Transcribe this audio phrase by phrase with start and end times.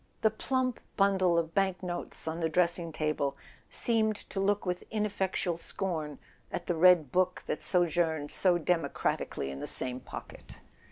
[0.23, 3.37] The plump bundle of bank notes on the dressing table
[3.69, 6.17] seemed to look with ineffectual scorn
[6.51, 10.57] at the red book that sojourned so democratically in the same pocket.